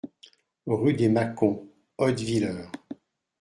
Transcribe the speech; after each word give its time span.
Rue 0.65 0.95
des 0.95 1.09
Macons, 1.09 1.69
Hottviller 1.99 2.65